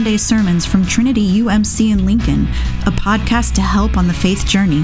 [0.00, 2.44] Sunday sermons from Trinity UMC in Lincoln,
[2.86, 4.82] a podcast to help on the faith journey.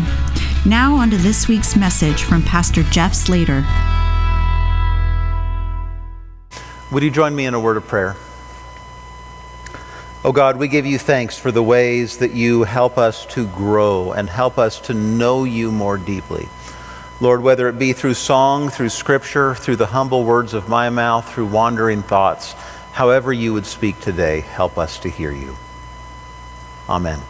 [0.66, 3.64] Now, on to this week's message from Pastor Jeff Slater.
[6.92, 8.14] Would you join me in a word of prayer?
[10.22, 14.12] Oh God, we give you thanks for the ways that you help us to grow
[14.12, 16.46] and help us to know you more deeply.
[17.22, 21.26] Lord, whether it be through song, through scripture, through the humble words of my mouth,
[21.32, 22.54] through wandering thoughts,
[22.96, 25.54] however you would speak today, help us to hear you.
[26.88, 27.20] Amen.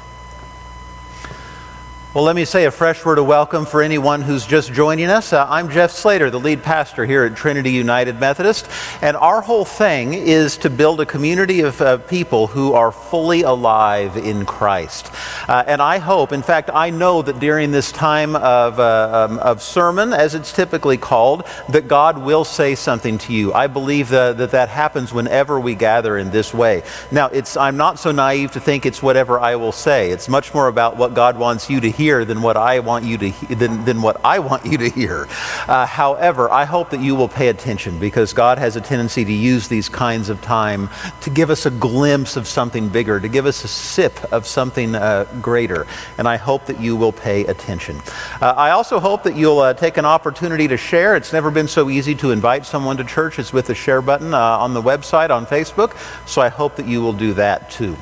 [2.16, 5.34] Well, let me say a fresh word of welcome for anyone who's just joining us.
[5.34, 8.70] Uh, I'm Jeff Slater, the lead pastor here at Trinity United Methodist,
[9.02, 13.42] and our whole thing is to build a community of uh, people who are fully
[13.42, 15.12] alive in Christ.
[15.46, 19.38] Uh, and I hope, in fact, I know that during this time of, uh, um,
[19.40, 23.52] of sermon, as it's typically called, that God will say something to you.
[23.52, 26.82] I believe that that, that happens whenever we gather in this way.
[27.12, 30.12] Now, it's, I'm not so naive to think it's whatever I will say.
[30.12, 33.04] It's much more about what God wants you to hear hear than what I want
[33.04, 33.30] you to
[33.62, 35.26] than, than what I want you to hear.
[35.66, 39.32] Uh, however, I hope that you will pay attention because God has a tendency to
[39.32, 40.88] use these kinds of time
[41.22, 44.94] to give us a glimpse of something bigger, to give us a sip of something
[44.94, 45.86] uh, greater.
[46.18, 47.96] And I hope that you will pay attention.
[48.40, 51.16] Uh, I also hope that you'll uh, take an opportunity to share.
[51.16, 54.32] It's never been so easy to invite someone to church as with the share button
[54.32, 55.90] uh, on the website on Facebook.
[56.28, 57.96] So I hope that you will do that too.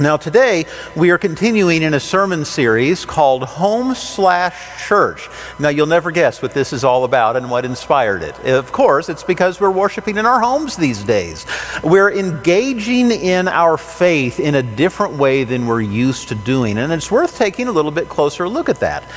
[0.00, 5.28] Now, today we are continuing in a sermon series called Home Slash Church.
[5.60, 8.36] Now, you'll never guess what this is all about and what inspired it.
[8.40, 11.46] Of course, it's because we're worshiping in our homes these days.
[11.84, 16.92] We're engaging in our faith in a different way than we're used to doing, and
[16.92, 19.08] it's worth taking a little bit closer look at that.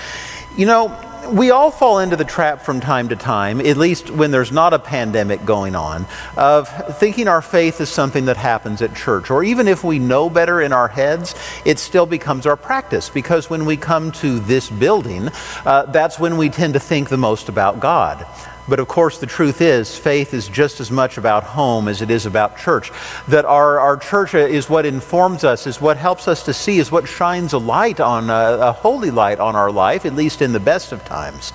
[0.56, 0.90] You know,
[1.32, 4.74] we all fall into the trap from time to time, at least when there's not
[4.74, 9.30] a pandemic going on, of thinking our faith is something that happens at church.
[9.30, 13.50] Or even if we know better in our heads, it still becomes our practice because
[13.50, 15.30] when we come to this building,
[15.66, 18.26] uh, that's when we tend to think the most about God.
[18.68, 22.12] But of course, the truth is, faith is just as much about home as it
[22.12, 22.92] is about church.
[23.28, 26.92] That our, our church is what informs us, is what helps us to see, is
[26.92, 30.42] what shines a light on, a, uh, a holy light on our life, at least
[30.42, 31.54] in the best of times.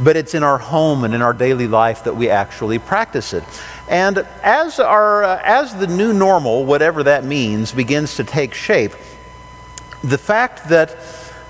[0.00, 3.44] But it's in our home and in our daily life that we actually practice it.
[3.88, 8.92] And as, our, uh, as the new normal, whatever that means, begins to take shape,
[10.04, 10.96] the fact that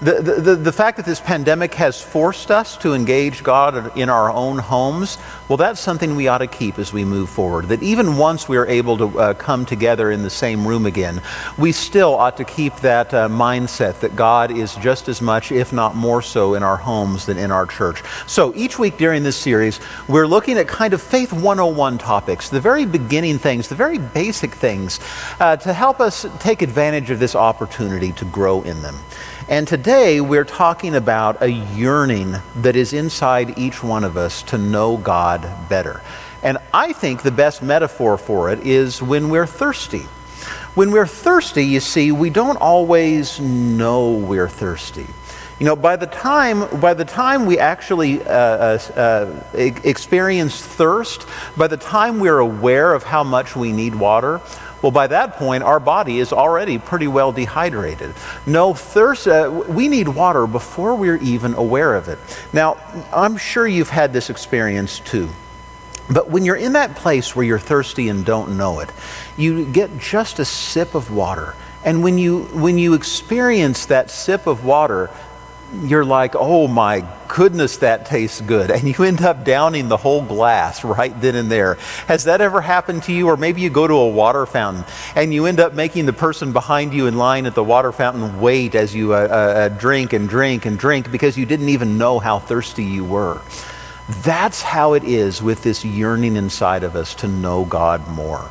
[0.03, 4.33] the, the, the, fact that this pandemic has forced us to engage God in our
[4.33, 5.17] own homes,
[5.49, 7.67] well, that's something we ought to keep as we move forward.
[7.67, 11.23] That even once we are able to uh, come together in the same room again,
[11.57, 15.73] we still ought to keep that uh, mindset that God is just as much, if
[15.73, 18.03] not more so, in our homes than in our church.
[18.27, 22.61] So each week during this series, we're looking at kind of Faith 101 topics, the
[22.61, 24.99] very beginning things, the very basic things,
[25.39, 28.97] uh, to help us take advantage of this opportunity to grow in them.
[29.49, 34.59] And today we're talking about a yearning that is inside each one of us to
[34.59, 36.01] know God better.
[36.45, 40.07] And I think the best metaphor for it is when we're thirsty.
[40.75, 45.07] When we're thirsty, you see, we don't always know we're thirsty.
[45.59, 51.27] You know, by the time, by the time we actually uh, uh, uh, experience thirst,
[51.57, 54.41] by the time we're aware of how much we need water,
[54.83, 58.15] well, by that point, our body is already pretty well dehydrated.
[58.47, 62.19] No thirst, uh, we need water before we're even aware of it.
[62.53, 62.77] Now,
[63.13, 65.31] I'm sure you've had this experience too.
[66.11, 68.91] But when you're in that place where you're thirsty and don't know it,
[69.37, 71.55] you get just a sip of water.
[71.85, 75.11] And when you, when you experience that sip of water,
[75.73, 78.71] you're like, oh my goodness, that tastes good.
[78.71, 81.75] And you end up downing the whole glass right then and there.
[82.07, 83.29] Has that ever happened to you?
[83.29, 84.85] Or maybe you go to a water fountain
[85.17, 88.41] and you end up making the person behind you in line at the water fountain
[88.41, 92.19] wait as you uh, uh, drink and drink and drink because you didn't even know
[92.19, 93.41] how thirsty you were.
[94.23, 98.51] That's how it is with this yearning inside of us to know God more.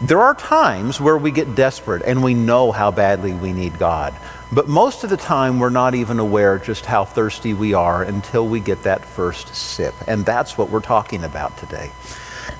[0.00, 4.14] There are times where we get desperate and we know how badly we need God.
[4.50, 8.46] But most of the time, we're not even aware just how thirsty we are until
[8.46, 9.94] we get that first sip.
[10.06, 11.90] And that's what we're talking about today.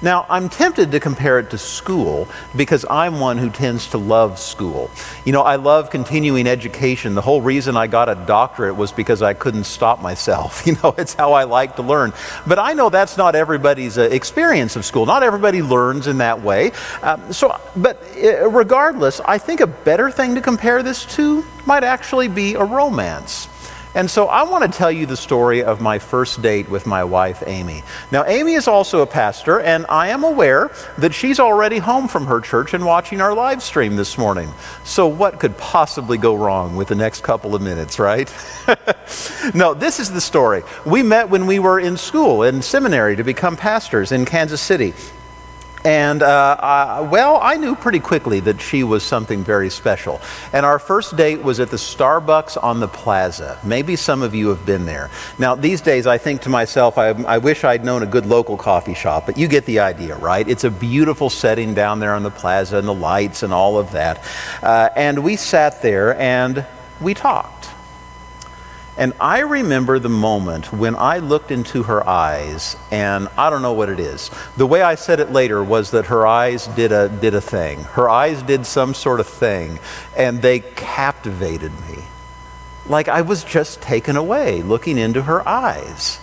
[0.00, 4.38] Now, I'm tempted to compare it to school because I'm one who tends to love
[4.38, 4.90] school.
[5.24, 7.14] You know, I love continuing education.
[7.14, 10.62] The whole reason I got a doctorate was because I couldn't stop myself.
[10.68, 12.12] You know, it's how I like to learn.
[12.46, 15.06] But I know that's not everybody's uh, experience of school.
[15.06, 16.72] Not everybody learns in that way.
[17.00, 21.84] Um, so, but uh, regardless, I think a better thing to compare this to might
[21.84, 23.48] actually be a romance.
[23.94, 27.02] And so I want to tell you the story of my first date with my
[27.04, 27.82] wife, Amy.
[28.12, 32.26] Now, Amy is also a pastor, and I am aware that she's already home from
[32.26, 34.52] her church and watching our live stream this morning.
[34.84, 38.32] So, what could possibly go wrong with the next couple of minutes, right?
[39.54, 40.62] no, this is the story.
[40.84, 44.92] We met when we were in school, in seminary, to become pastors in Kansas City.
[45.88, 50.20] And uh, uh, well, I knew pretty quickly that she was something very special.
[50.52, 53.58] And our first date was at the Starbucks on the plaza.
[53.64, 55.08] Maybe some of you have been there.
[55.38, 58.58] Now, these days, I think to myself, I, I wish I'd known a good local
[58.58, 60.46] coffee shop, but you get the idea, right?
[60.46, 63.92] It's a beautiful setting down there on the plaza and the lights and all of
[63.92, 64.22] that.
[64.62, 66.66] Uh, and we sat there and
[67.00, 67.70] we talked.
[68.98, 73.72] And I remember the moment when I looked into her eyes, and I don't know
[73.72, 74.28] what it is.
[74.56, 77.78] The way I said it later was that her eyes did a, did a thing.
[77.84, 79.78] Her eyes did some sort of thing,
[80.16, 82.02] and they captivated me.
[82.86, 86.18] Like I was just taken away looking into her eyes.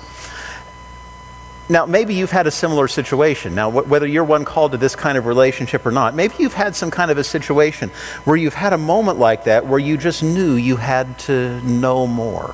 [1.70, 3.56] Now, maybe you've had a similar situation.
[3.56, 6.54] Now, wh- whether you're one called to this kind of relationship or not, maybe you've
[6.54, 7.90] had some kind of a situation
[8.26, 12.06] where you've had a moment like that where you just knew you had to know
[12.06, 12.54] more.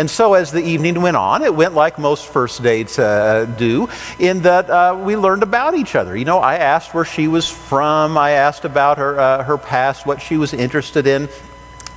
[0.00, 3.90] And so, as the evening went on, it went like most first dates uh, do,
[4.18, 6.16] in that uh, we learned about each other.
[6.16, 10.06] You know, I asked where she was from, I asked about her, uh, her past,
[10.06, 11.28] what she was interested in,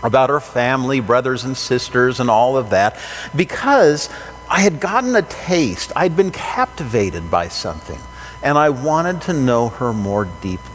[0.03, 2.99] about her family, brothers and sisters, and all of that,
[3.37, 4.09] because
[4.49, 5.93] I had gotten a taste.
[5.95, 8.01] I'd been captivated by something,
[8.43, 10.72] and I wanted to know her more deeply.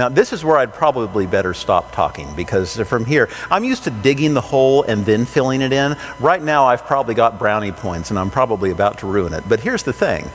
[0.00, 3.90] Now, this is where I'd probably better stop talking because from here, I'm used to
[3.90, 5.94] digging the hole and then filling it in.
[6.18, 9.44] Right now, I've probably got brownie points and I'm probably about to ruin it.
[9.46, 10.30] But here's the thing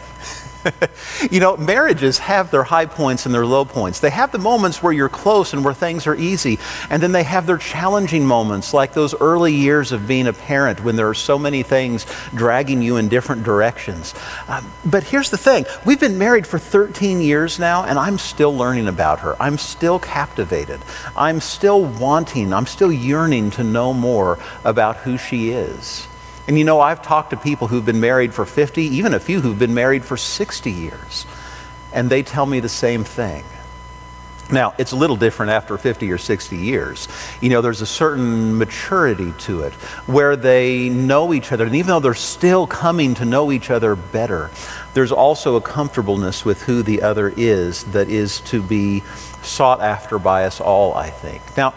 [1.31, 3.99] you know, marriages have their high points and their low points.
[3.99, 6.59] They have the moments where you're close and where things are easy.
[6.89, 10.83] And then they have their challenging moments, like those early years of being a parent
[10.83, 14.13] when there are so many things dragging you in different directions.
[14.47, 18.55] Um, but here's the thing we've been married for 13 years now, and I'm still
[18.55, 19.41] learning about her.
[19.41, 20.81] I'm still captivated.
[21.15, 26.07] I'm still wanting, I'm still yearning to know more about who she is.
[26.47, 29.41] And you know, I've talked to people who've been married for 50, even a few
[29.41, 31.25] who've been married for 60 years,
[31.93, 33.43] and they tell me the same thing.
[34.51, 37.07] Now, it's a little different after 50 or 60 years.
[37.41, 39.73] You know, there's a certain maturity to it
[40.05, 43.95] where they know each other, and even though they're still coming to know each other
[43.95, 44.51] better,
[44.93, 49.01] there's also a comfortableness with who the other is that is to be
[49.41, 51.41] sought after by us all, I think.
[51.57, 51.73] Now,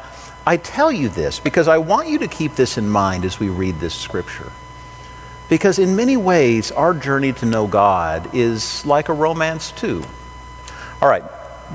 [0.48, 3.50] I tell you this because I want you to keep this in mind as we
[3.50, 4.50] read this scripture.
[5.50, 10.02] Because in many ways, our journey to know God is like a romance, too.
[11.02, 11.22] All right,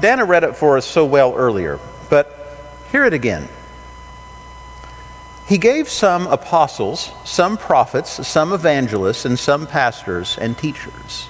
[0.01, 1.79] Dana read it for us so well earlier,
[2.09, 2.35] but
[2.91, 3.47] hear it again.
[5.47, 11.27] He gave some apostles, some prophets, some evangelists, and some pastors and teachers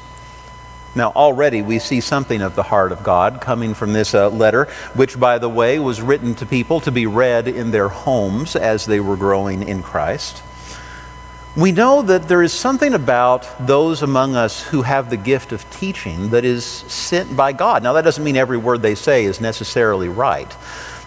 [0.96, 4.66] now, already we see something of the heart of God coming from this uh, letter,
[4.94, 8.86] which, by the way, was written to people to be read in their homes as
[8.86, 10.44] they were growing in Christ.
[11.58, 15.70] We know that there is something about those among us who have the gift of
[15.72, 17.82] teaching that is sent by God.
[17.82, 20.56] Now, that doesn't mean every word they say is necessarily right,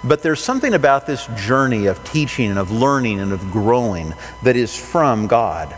[0.02, 4.56] but there's something about this journey of teaching and of learning and of growing that
[4.56, 5.76] is from God.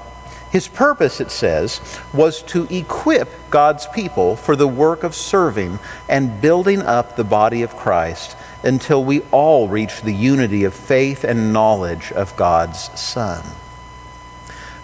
[0.50, 1.81] His purpose, it says,
[2.14, 5.78] was to equip God's people for the work of serving
[6.09, 11.23] and building up the body of Christ until we all reach the unity of faith
[11.23, 13.45] and knowledge of God's Son.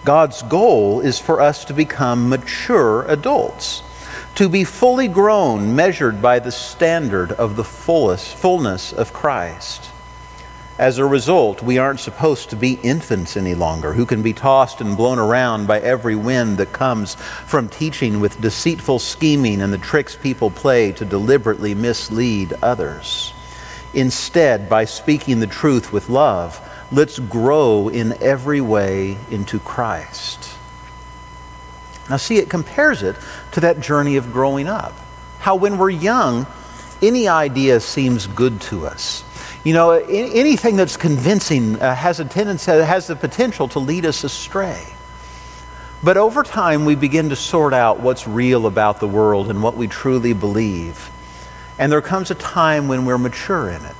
[0.03, 3.81] God's goal is for us to become mature adults,
[4.35, 9.89] to be fully grown, measured by the standard of the fullest, fullness of Christ.
[10.77, 14.81] As a result, we aren't supposed to be infants any longer who can be tossed
[14.81, 19.77] and blown around by every wind that comes from teaching with deceitful scheming and the
[19.77, 23.31] tricks people play to deliberately mislead others.
[23.93, 26.59] Instead, by speaking the truth with love,
[26.91, 30.49] let's grow in every way into Christ.
[32.09, 33.15] Now, see, it compares it
[33.53, 34.91] to that journey of growing up.
[35.39, 36.45] How, when we're young,
[37.01, 39.24] any idea seems good to us
[39.65, 44.23] you know, anything that's convincing uh, has a tendency, has the potential to lead us
[44.23, 44.85] astray.
[46.03, 49.75] But over time, we begin to sort out what's real about the world and what
[49.75, 51.09] we truly believe.
[51.79, 53.95] And there comes a time when we're mature in it.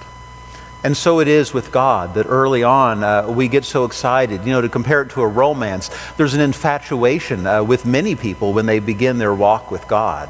[0.83, 4.45] And so it is with God that early on uh, we get so excited.
[4.45, 8.53] You know, to compare it to a romance, there's an infatuation uh, with many people
[8.53, 10.29] when they begin their walk with God.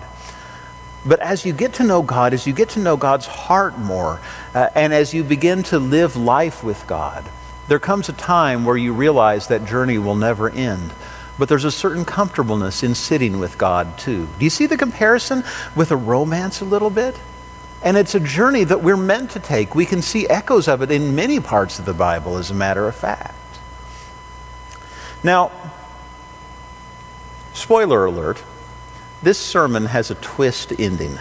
[1.05, 4.19] But as you get to know God, as you get to know God's heart more,
[4.53, 7.23] uh, and as you begin to live life with God,
[7.67, 10.91] There comes a time where you realize that journey will never end.
[11.37, 14.27] But there's a certain comfortableness in sitting with God, too.
[14.37, 15.43] Do you see the comparison
[15.75, 17.19] with a romance a little bit?
[17.83, 19.75] And it's a journey that we're meant to take.
[19.75, 22.87] We can see echoes of it in many parts of the Bible, as a matter
[22.87, 23.35] of fact.
[25.23, 25.51] Now,
[27.53, 28.41] spoiler alert,
[29.25, 31.17] this sermon has a twist ending.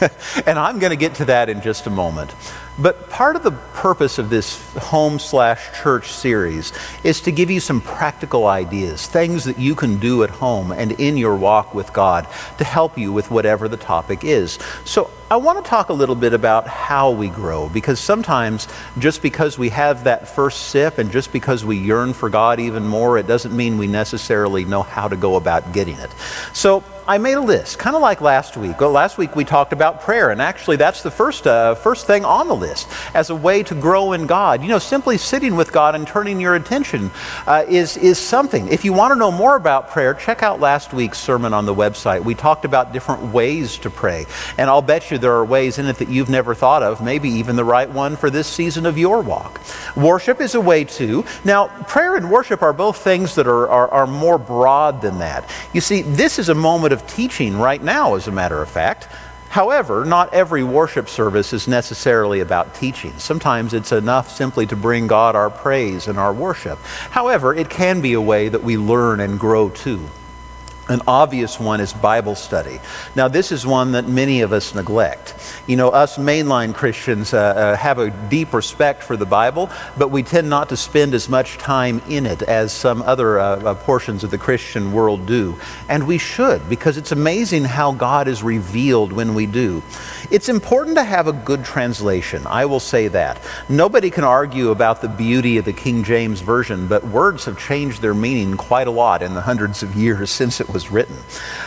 [0.46, 2.32] and I'm going to get to that in just a moment.
[2.78, 6.72] But part of the purpose of this home slash church series
[7.02, 10.92] is to give you some practical ideas, things that you can do at home and
[10.92, 14.60] in your walk with God to help you with whatever the topic is.
[14.84, 19.20] So I want to talk a little bit about how we grow because sometimes just
[19.20, 23.18] because we have that first sip and just because we yearn for God even more,
[23.18, 26.10] it doesn't mean we necessarily know how to go about getting it.
[26.52, 28.78] So I made a list, kind of like last week.
[28.78, 32.22] Well, last week we talked about prayer, and actually that's the first, uh, first thing
[32.22, 34.60] on the list as a way to grow in God.
[34.60, 37.10] You know, simply sitting with God and turning your attention
[37.46, 38.68] uh, is, is something.
[38.68, 41.74] If you want to know more about prayer, check out last week's sermon on the
[41.74, 42.22] website.
[42.22, 44.26] We talked about different ways to pray,
[44.58, 47.30] and I'll bet you there are ways in it that you've never thought of, maybe
[47.30, 49.62] even the right one for this season of your walk.
[49.96, 51.24] Worship is a way too.
[51.42, 55.48] Now, prayer and worship are both things that are, are, are more broad than that.
[55.72, 58.68] You see, this is a moment of of teaching right now, as a matter of
[58.68, 59.08] fact.
[59.50, 63.16] However, not every worship service is necessarily about teaching.
[63.18, 66.78] Sometimes it's enough simply to bring God our praise and our worship.
[67.10, 70.06] However, it can be a way that we learn and grow too.
[70.88, 72.80] An obvious one is Bible study.
[73.14, 75.34] Now, this is one that many of us neglect.
[75.66, 79.68] You know, us mainline Christians uh, uh, have a deep respect for the Bible,
[79.98, 83.60] but we tend not to spend as much time in it as some other uh,
[83.60, 85.58] uh, portions of the Christian world do.
[85.90, 89.82] And we should, because it's amazing how God is revealed when we do.
[90.30, 92.46] It's important to have a good translation.
[92.46, 93.38] I will say that.
[93.68, 98.00] Nobody can argue about the beauty of the King James Version, but words have changed
[98.00, 101.16] their meaning quite a lot in the hundreds of years since it was was written.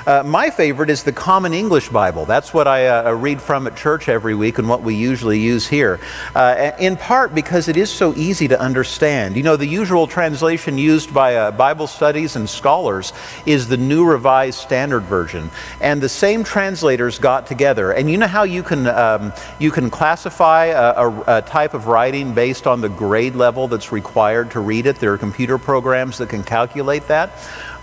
[0.08, 2.24] Uh, my favorite is the Common English Bible.
[2.24, 5.68] That's what I uh, read from at church every week and what we usually use
[5.68, 6.00] here.
[6.34, 9.36] Uh, in part because it is so easy to understand.
[9.36, 13.12] You know, the usual translation used by uh, Bible studies and scholars
[13.46, 15.50] is the New Revised Standard Version.
[15.82, 17.92] And the same translators got together.
[17.92, 21.88] And you know how you can, um, you can classify a, a, a type of
[21.88, 24.96] writing based on the grade level that's required to read it?
[24.96, 27.32] There are computer programs that can calculate that.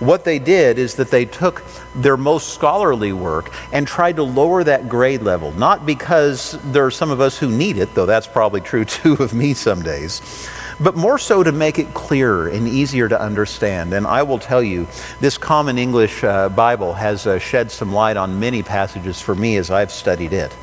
[0.01, 1.65] What they did is that they took
[1.97, 6.91] their most scholarly work and tried to lower that grade level, not because there are
[6.91, 10.49] some of us who need it, though that's probably true too of me some days
[10.81, 13.93] but more so to make it clearer and easier to understand.
[13.93, 14.87] And I will tell you,
[15.21, 19.57] this Common English uh, Bible has uh, shed some light on many passages for me
[19.57, 20.55] as I've studied it.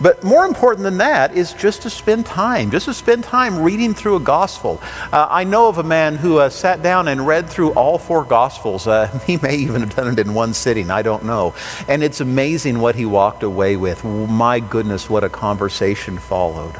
[0.00, 3.94] But more important than that is just to spend time, just to spend time reading
[3.94, 4.80] through a gospel.
[5.12, 8.24] Uh, I know of a man who uh, sat down and read through all four
[8.24, 8.86] gospels.
[8.86, 11.54] Uh, he may even have done it in one sitting, I don't know.
[11.86, 14.04] And it's amazing what he walked away with.
[14.04, 16.76] My goodness, what a conversation followed.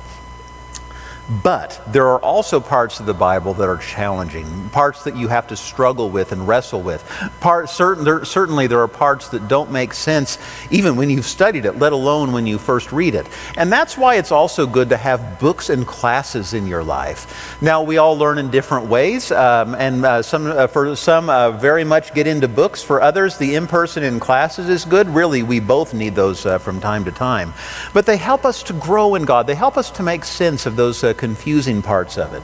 [1.31, 5.47] But there are also parts of the Bible that are challenging, parts that you have
[5.49, 7.05] to struggle with and wrestle with.
[7.39, 10.39] Part, certain, there, certainly, there are parts that don't make sense
[10.73, 13.29] even when you've studied it, let alone when you first read it.
[13.57, 17.63] And that's why it's also good to have books and classes in your life.
[17.63, 21.53] Now, we all learn in different ways, um, and uh, some, uh, for some, uh,
[21.53, 22.83] very much get into books.
[22.83, 25.09] For others, the in person in classes is good.
[25.09, 27.55] Really, we both need those uh, from time to time.
[27.95, 30.75] But they help us to grow in God, they help us to make sense of
[30.75, 32.43] those uh, confusing parts of it.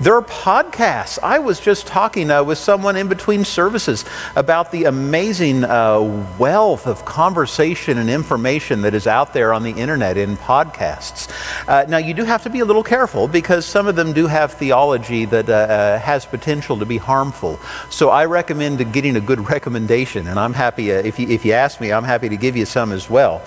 [0.00, 1.20] There are podcasts.
[1.22, 6.00] I was just talking uh, with someone in between services about the amazing uh,
[6.36, 11.30] wealth of conversation and information that is out there on the internet in podcasts.
[11.68, 14.26] Uh, now, you do have to be a little careful because some of them do
[14.26, 17.60] have theology that uh, uh, has potential to be harmful.
[17.88, 21.52] So I recommend getting a good recommendation, and I'm happy, uh, if, you, if you
[21.52, 23.42] ask me, I'm happy to give you some as well.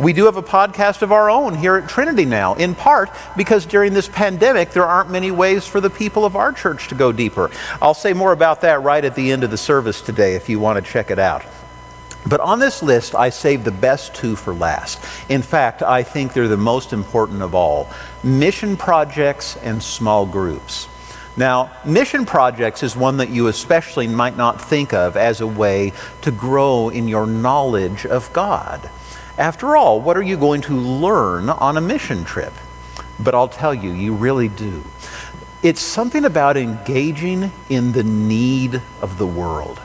[0.00, 3.66] We do have a podcast of our own here at Trinity now, in part because
[3.66, 7.12] during this pandemic, there aren't many ways for the people of our church to go
[7.12, 7.50] deeper.
[7.80, 10.58] I'll say more about that right at the end of the service today if you
[10.58, 11.44] want to check it out.
[12.26, 15.04] But on this list, I saved the best two for last.
[15.28, 17.88] In fact, I think they're the most important of all
[18.22, 20.88] mission projects and small groups.
[21.36, 25.92] Now, mission projects is one that you especially might not think of as a way
[26.20, 28.88] to grow in your knowledge of God.
[29.38, 32.52] After all, what are you going to learn on a mission trip?
[33.18, 34.84] But I'll tell you, you really do.
[35.62, 39.78] It's something about engaging in the need of the world.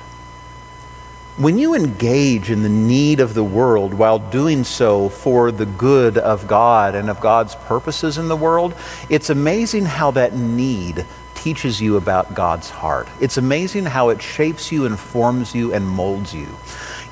[1.37, 6.17] When you engage in the need of the world while doing so for the good
[6.17, 8.73] of God and of God's purposes in the world,
[9.07, 11.05] it's amazing how that need
[11.35, 13.07] teaches you about God's heart.
[13.21, 16.47] It's amazing how it shapes you, informs you, and molds you.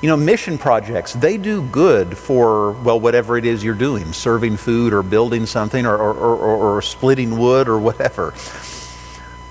[0.02, 4.58] You know, mission projects, they do good for, well, whatever it is you're doing, serving
[4.58, 8.34] food or building something or, or, or, or splitting wood or whatever.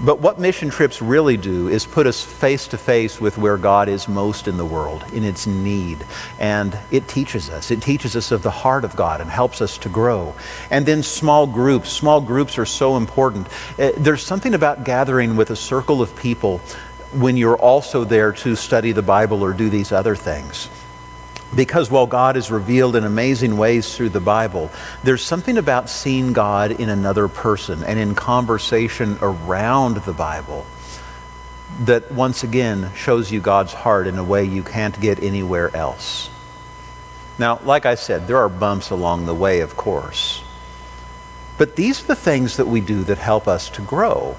[0.02, 3.88] But what mission trips really do is put us face to face with where God
[3.88, 6.06] is most in the world, in its need.
[6.38, 7.72] And it teaches us.
[7.72, 10.36] It teaches us of the heart of God and helps us to grow.
[10.70, 11.90] And then small groups.
[11.90, 13.48] Small groups are so important.
[13.80, 16.60] Eh, there's something about gathering with a circle of people
[17.14, 20.70] when you're also there to study the Bible or do these other things.
[21.56, 24.72] Because while God is revealed in amazing ways through the Bible,
[25.04, 30.66] there's something about seeing God in another person and in conversation around the Bible
[31.82, 36.30] that once again shows you God's heart in a way you can't get anywhere else.
[37.38, 40.42] Now, like I said, there are bumps along the way, of course.
[41.58, 44.36] But these are the things that we do that help us to grow.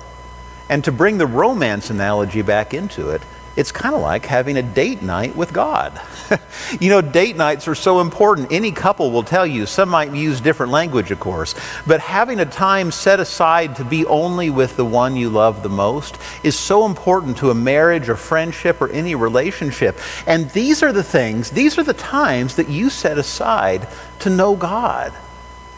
[0.68, 3.22] And to bring the romance analogy back into it,
[3.56, 5.98] it's kind of like having a date night with God.
[6.80, 8.52] you know, date nights are so important.
[8.52, 11.54] Any couple will tell you, some might use different language, of course,
[11.86, 15.70] but having a time set aside to be only with the one you love the
[15.70, 19.98] most is so important to a marriage or friendship or any relationship.
[20.26, 23.88] And these are the things, these are the times that you set aside
[24.20, 25.14] to know God.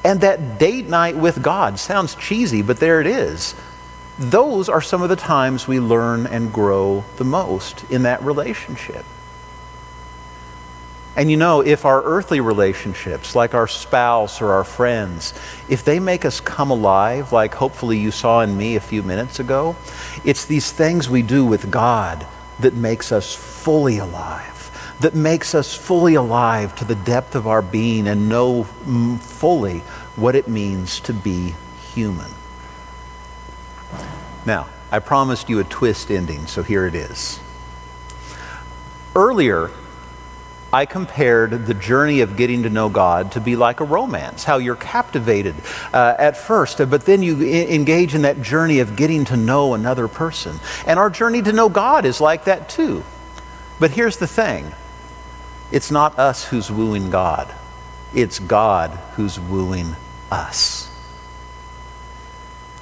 [0.04, 3.54] And that date night with God sounds cheesy, but there it is
[4.18, 9.04] those are some of the times we learn and grow the most in that relationship.
[11.18, 15.34] And you know, if our earthly relationships, like our spouse or our friends,
[15.68, 19.40] if they make us come alive, like hopefully you saw in me a few minutes
[19.40, 19.74] ago,
[20.24, 22.24] it's these things we do with God
[22.60, 27.62] that makes us fully alive, that makes us fully alive to the depth of our
[27.62, 29.80] being and know fully
[30.14, 31.54] what it means to be
[31.94, 32.30] human.
[34.48, 37.38] Now, I promised you a twist ending, so here it is.
[39.14, 39.70] Earlier,
[40.72, 44.56] I compared the journey of getting to know God to be like a romance, how
[44.56, 45.54] you're captivated
[45.92, 49.74] uh, at first, but then you I- engage in that journey of getting to know
[49.74, 50.58] another person.
[50.86, 53.04] And our journey to know God is like that too.
[53.78, 54.72] But here's the thing
[55.70, 57.54] it's not us who's wooing God,
[58.14, 59.94] it's God who's wooing
[60.30, 60.87] us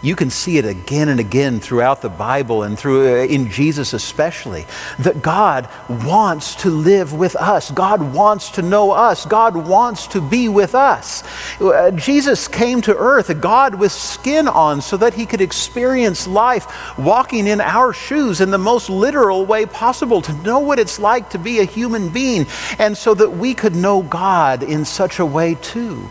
[0.07, 3.93] you can see it again and again throughout the Bible and through uh, in Jesus
[3.93, 4.65] especially
[5.01, 7.73] that God wants to live with us.
[7.73, 9.27] God wants to know us.
[9.27, 11.25] God wants to be with us.
[11.61, 16.29] Uh, Jesus came to earth, a God with skin on so that he could experience
[16.29, 21.01] life walking in our shoes in the most literal way possible to know what it's
[21.01, 22.47] like to be a human being
[22.79, 26.09] and so that we could know God in such a way too.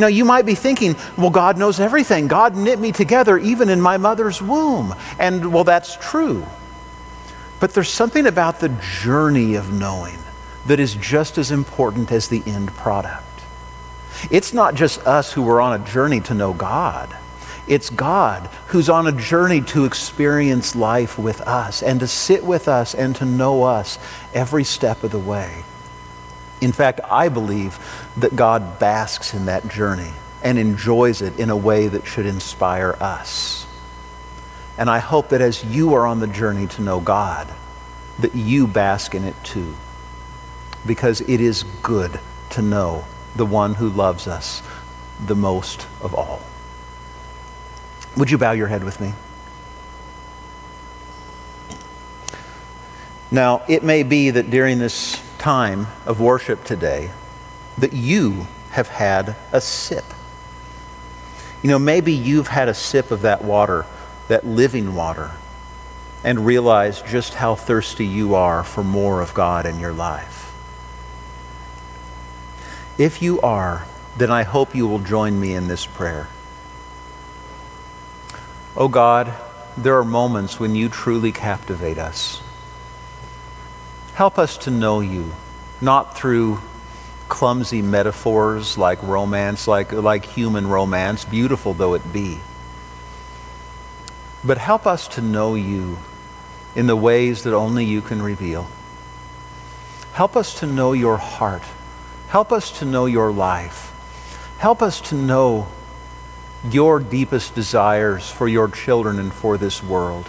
[0.00, 2.26] You know, you might be thinking, well, God knows everything.
[2.26, 4.94] God knit me together even in my mother's womb.
[5.18, 6.46] And, well, that's true.
[7.60, 8.70] But there's something about the
[9.02, 10.16] journey of knowing
[10.68, 13.42] that is just as important as the end product.
[14.30, 17.14] It's not just us who are on a journey to know God.
[17.68, 22.68] It's God who's on a journey to experience life with us and to sit with
[22.68, 23.98] us and to know us
[24.32, 25.62] every step of the way.
[26.60, 27.78] In fact, I believe
[28.18, 32.96] that God basks in that journey and enjoys it in a way that should inspire
[33.00, 33.66] us.
[34.78, 37.48] And I hope that as you are on the journey to know God,
[38.18, 39.74] that you bask in it too.
[40.86, 42.18] Because it is good
[42.50, 43.04] to know
[43.36, 44.62] the one who loves us
[45.24, 46.40] the most of all.
[48.16, 49.12] Would you bow your head with me?
[53.30, 57.10] Now, it may be that during this time of worship today
[57.78, 60.04] that you have had a sip.
[61.62, 63.86] You know, maybe you've had a sip of that water,
[64.28, 65.32] that living water,
[66.22, 70.52] and realized just how thirsty you are for more of God in your life.
[72.98, 73.86] If you are,
[74.18, 76.28] then I hope you will join me in this prayer.
[78.76, 79.32] Oh God,
[79.76, 82.42] there are moments when you truly captivate us.
[84.20, 85.32] Help us to know you,
[85.80, 86.60] not through
[87.30, 92.38] clumsy metaphors like romance, like, like human romance, beautiful though it be.
[94.44, 95.96] But help us to know you
[96.76, 98.68] in the ways that only you can reveal.
[100.12, 101.62] Help us to know your heart.
[102.28, 103.90] Help us to know your life.
[104.58, 105.66] Help us to know
[106.70, 110.28] your deepest desires for your children and for this world.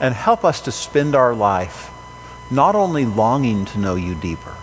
[0.00, 1.90] And help us to spend our life
[2.50, 4.56] not only longing to know you deeper,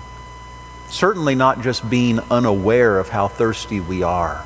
[0.87, 4.45] certainly not just being unaware of how thirsty we are,